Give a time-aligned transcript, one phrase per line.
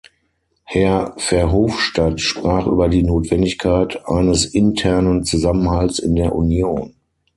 [0.63, 6.95] Herr Verhofstadt sprach über die Notwendigkeit eines internen Zusammenhalts in der Union.